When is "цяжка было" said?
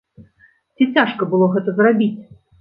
0.95-1.51